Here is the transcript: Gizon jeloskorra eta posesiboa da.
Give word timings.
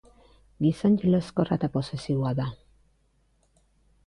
Gizon 0.65 0.95
jeloskorra 1.01 1.59
eta 1.61 1.69
posesiboa 1.77 2.33
da. 2.41 2.49